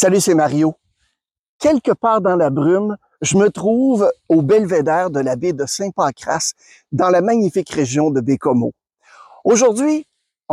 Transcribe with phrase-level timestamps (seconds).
[0.00, 0.76] Salut, c'est Mario.
[1.58, 6.52] Quelque part dans la brume, je me trouve au belvédère de la baie de Saint-Pancras,
[6.92, 8.70] dans la magnifique région de Bécomo.
[9.42, 10.06] Aujourd'hui,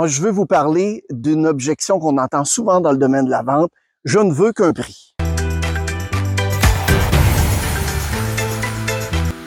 [0.04, 3.70] je veux vous parler d'une objection qu'on entend souvent dans le domaine de la vente.
[4.04, 5.14] Je ne veux qu'un prix.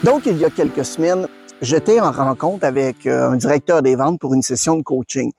[0.05, 1.27] Donc, il y a quelques semaines,
[1.61, 5.33] j'étais en rencontre avec euh, un directeur des ventes pour une session de coaching.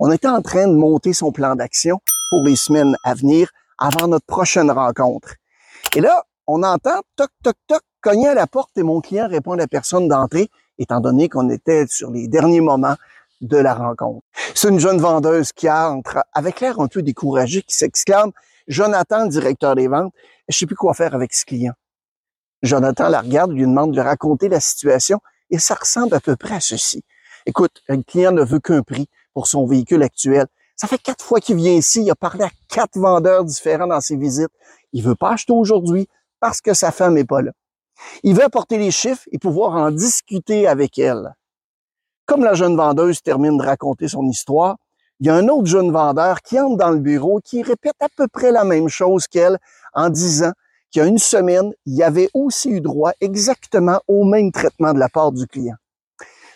[0.00, 2.00] On était en train de monter son plan d'action
[2.30, 5.34] pour les semaines à venir avant notre prochaine rencontre.
[5.96, 9.52] Et là, on entend toc, toc, toc, cogner à la porte et mon client répond
[9.52, 10.48] à la personne d'entrée,
[10.78, 12.96] étant donné qu'on était sur les derniers moments
[13.40, 14.24] de la rencontre.
[14.54, 18.32] C'est une jeune vendeuse qui entre avec l'air un peu découragé, qui s'exclame,
[18.68, 20.12] Jonathan, directeur des ventes,
[20.48, 21.72] je sais plus quoi faire avec ce client.
[22.62, 26.56] Jonathan la regarde, lui demande de raconter la situation et ça ressemble à peu près
[26.56, 27.02] à ceci.
[27.46, 30.46] Écoute, le client ne veut qu'un prix pour son véhicule actuel.
[30.80, 32.00] Ça fait quatre fois qu'il vient ici.
[32.00, 34.48] Il a parlé à quatre vendeurs différents dans ses visites.
[34.94, 36.08] Il veut pas acheter aujourd'hui
[36.40, 37.52] parce que sa femme est pas là.
[38.22, 41.34] Il veut apporter les chiffres et pouvoir en discuter avec elle.
[42.24, 44.78] Comme la jeune vendeuse termine de raconter son histoire,
[45.18, 48.08] il y a un autre jeune vendeur qui entre dans le bureau qui répète à
[48.16, 49.58] peu près la même chose qu'elle
[49.92, 50.52] en disant
[50.90, 54.98] qu'il y a une semaine, il avait aussi eu droit exactement au même traitement de
[54.98, 55.76] la part du client.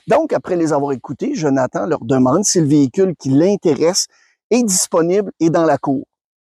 [0.06, 4.06] Donc, après les avoir écoutés, Jonathan leur demande si le véhicule qui l'intéresse
[4.62, 6.06] disponible et dans la cour.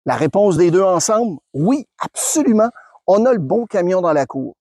[0.06, 2.70] La réponse des deux ensemble, oui, absolument,
[3.06, 4.54] on a le bon camion dans la cour.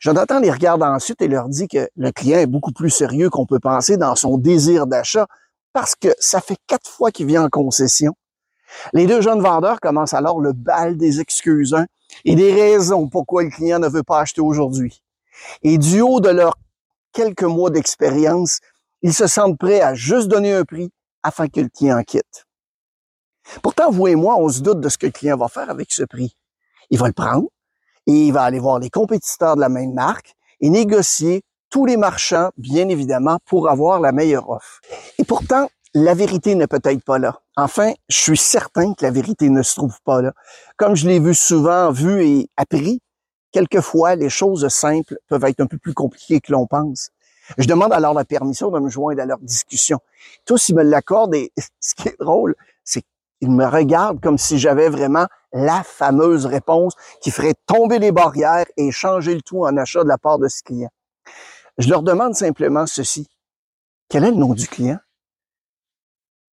[0.00, 3.46] Jonathan les regarde ensuite et leur dit que le client est beaucoup plus sérieux qu'on
[3.46, 5.26] peut penser dans son désir d'achat
[5.72, 8.14] parce que ça fait quatre fois qu'il vient en concession.
[8.92, 11.76] Les deux jeunes vendeurs commencent alors le bal des excuses
[12.24, 15.02] et des raisons pourquoi le client ne veut pas acheter aujourd'hui.
[15.62, 16.56] Et du haut de leur
[17.12, 18.58] quelques mois d'expérience,
[19.02, 20.90] ils se sentent prêts à juste donner un prix
[21.22, 22.46] afin que le client quitte.
[23.62, 25.92] Pourtant, vous et moi, on se doute de ce que le client va faire avec
[25.92, 26.36] ce prix.
[26.90, 27.48] Il va le prendre
[28.06, 31.96] et il va aller voir les compétiteurs de la même marque et négocier tous les
[31.96, 34.80] marchands, bien évidemment, pour avoir la meilleure offre.
[35.18, 37.40] Et pourtant, la vérité n'est peut-être pas là.
[37.56, 40.32] Enfin, je suis certain que la vérité ne se trouve pas là.
[40.76, 43.00] Comme je l'ai vu souvent, vu et appris,
[43.52, 47.10] quelquefois, les choses simples peuvent être un peu plus compliquées que l'on pense.
[47.58, 49.98] Je demande alors la permission de me joindre à leur discussion.
[50.44, 52.54] Tous, ils me l'accordent et ce qui est drôle,
[53.44, 58.64] qu'ils me regardent comme si j'avais vraiment la fameuse réponse qui ferait tomber les barrières
[58.78, 60.88] et changer le tout en achat de la part de ce client.
[61.76, 63.28] Je leur demande simplement ceci.
[64.08, 64.98] Quel est le nom du client?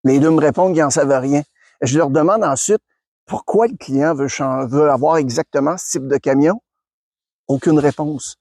[0.02, 1.42] Les deux me répondent qu'ils n'en savent rien.
[1.82, 2.82] Je leur demande ensuite
[3.26, 4.28] pourquoi le client veut,
[4.66, 6.60] veut avoir exactement ce type de camion?
[7.46, 8.36] Aucune réponse.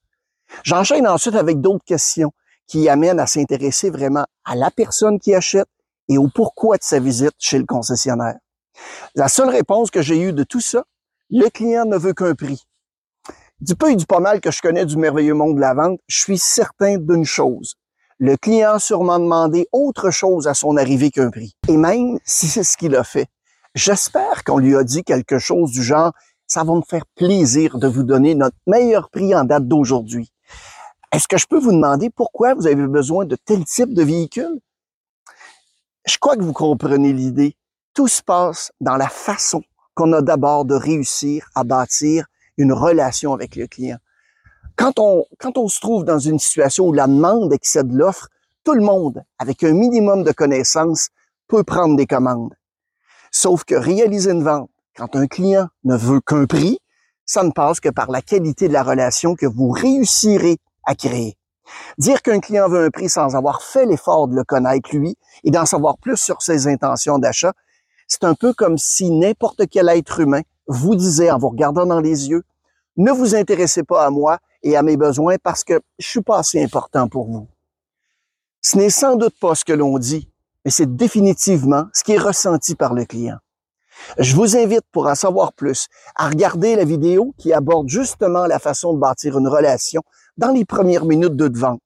[0.63, 2.31] J'enchaîne ensuite avec d'autres questions
[2.65, 5.67] qui amènent à s'intéresser vraiment à la personne qui achète
[6.09, 8.37] et au pourquoi de sa visite chez le concessionnaire.
[9.15, 10.83] La seule réponse que j'ai eue de tout ça,
[11.29, 12.63] le client ne veut qu'un prix.
[13.61, 15.99] Du peu et du pas mal que je connais du merveilleux monde de la vente,
[16.07, 17.75] je suis certain d'une chose.
[18.17, 21.55] Le client a sûrement demandé autre chose à son arrivée qu'un prix.
[21.67, 23.27] Et même si c'est ce qu'il a fait,
[23.75, 26.13] j'espère qu'on lui a dit quelque chose du genre
[26.49, 30.31] ça va me faire plaisir de vous donner notre meilleur prix en date d'aujourd'hui.
[31.11, 34.59] Est-ce que je peux vous demander pourquoi vous avez besoin de tel type de véhicule?
[36.09, 37.55] Je crois que vous comprenez l'idée.
[37.93, 39.61] Tout se passe dans la façon
[39.93, 42.25] qu'on a d'abord de réussir à bâtir
[42.57, 43.99] une relation avec le client.
[44.75, 48.27] Quand on, se trouve dans une situation où la demande excède l'offre,
[48.63, 51.09] tout le monde, avec un minimum de connaissances,
[51.47, 52.55] peut prendre des commandes.
[53.29, 56.79] Sauf que réaliser une vente, quand un client ne veut qu'un prix,
[57.27, 61.37] ça ne passe que par la qualité de la relation que vous réussirez à créer.
[61.97, 65.51] Dire qu'un client veut un prix sans avoir fait l'effort de le connaître lui et
[65.51, 67.53] d'en savoir plus sur ses intentions d'achat,
[68.07, 71.99] c'est un peu comme si n'importe quel être humain vous disait en vous regardant dans
[71.99, 72.43] les yeux,
[72.97, 76.39] ne vous intéressez pas à moi et à mes besoins parce que je suis pas
[76.39, 77.47] assez important pour vous.
[78.61, 80.29] Ce n'est sans doute pas ce que l'on dit,
[80.65, 83.37] mais c'est définitivement ce qui est ressenti par le client.
[84.17, 88.59] Je vous invite, pour en savoir plus, à regarder la vidéo qui aborde justement la
[88.59, 90.01] façon de bâtir une relation
[90.39, 91.81] dans les premières minutes de vente.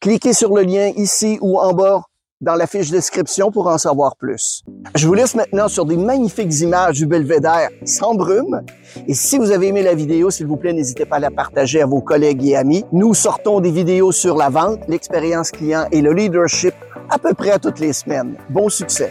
[0.00, 2.02] Cliquez sur le lien ici ou en bas
[2.40, 4.62] dans la fiche description pour en savoir plus.
[4.94, 8.62] Je vous laisse maintenant sur des magnifiques images du belvédère sans brume.
[9.06, 11.82] Et si vous avez aimé la vidéo, s'il vous plaît, n'hésitez pas à la partager
[11.82, 12.84] à vos collègues et amis.
[12.92, 16.72] Nous sortons des vidéos sur la vente, l'expérience client et le leadership
[17.10, 18.38] à peu près toutes les semaines.
[18.48, 19.10] Bon succès!